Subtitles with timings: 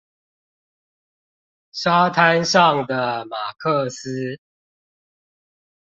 [1.71, 4.39] 沙灘上的馬克思